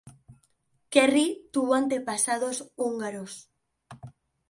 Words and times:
Kerry 0.89 1.45
tuvo 1.51 1.75
antepasados 1.75 2.71
húngaros. 2.75 3.51